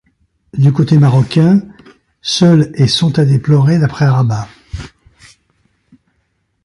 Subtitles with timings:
[0.55, 1.61] Du côté marocain,
[2.23, 4.47] seuls et sont à déplorer d'après Rabat.